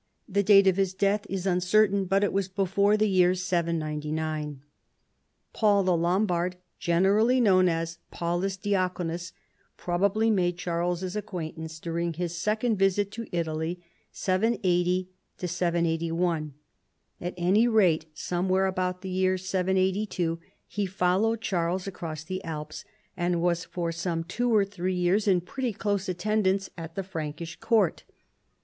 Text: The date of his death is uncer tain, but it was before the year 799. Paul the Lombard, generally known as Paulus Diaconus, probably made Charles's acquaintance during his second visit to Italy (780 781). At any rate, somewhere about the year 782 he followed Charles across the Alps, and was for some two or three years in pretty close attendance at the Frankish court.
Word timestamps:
The 0.27 0.41
date 0.41 0.65
of 0.65 0.77
his 0.77 0.95
death 0.95 1.27
is 1.29 1.45
uncer 1.45 1.87
tain, 1.87 2.05
but 2.05 2.23
it 2.23 2.33
was 2.33 2.47
before 2.47 2.97
the 2.97 3.07
year 3.07 3.35
799. 3.35 4.63
Paul 5.53 5.83
the 5.83 5.95
Lombard, 5.95 6.55
generally 6.79 7.39
known 7.39 7.69
as 7.69 7.99
Paulus 8.09 8.57
Diaconus, 8.57 9.31
probably 9.77 10.31
made 10.31 10.57
Charles's 10.57 11.15
acquaintance 11.15 11.79
during 11.79 12.13
his 12.13 12.35
second 12.35 12.77
visit 12.77 13.11
to 13.11 13.27
Italy 13.31 13.79
(780 14.11 15.07
781). 15.37 16.55
At 17.21 17.35
any 17.37 17.67
rate, 17.67 18.07
somewhere 18.15 18.65
about 18.65 19.03
the 19.03 19.09
year 19.09 19.37
782 19.37 20.39
he 20.67 20.87
followed 20.87 21.41
Charles 21.41 21.85
across 21.85 22.23
the 22.23 22.43
Alps, 22.43 22.85
and 23.15 23.39
was 23.39 23.65
for 23.65 23.91
some 23.91 24.23
two 24.23 24.51
or 24.51 24.65
three 24.65 24.95
years 24.95 25.27
in 25.27 25.41
pretty 25.41 25.71
close 25.73 26.09
attendance 26.09 26.71
at 26.75 26.95
the 26.95 27.03
Frankish 27.03 27.59
court. 27.59 28.01